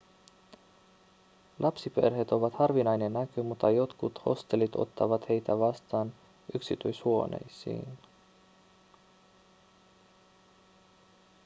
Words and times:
lapsiperheet 1.59 2.31
ovat 2.31 2.53
harvinainen 2.53 3.13
näky 3.13 3.41
mutta 3.43 3.69
jotkut 3.71 4.25
hostellit 4.25 4.75
ottavat 4.75 5.29
heitä 5.29 5.59
vastaan 5.59 6.13
yksityishuoneisiin 6.55 7.97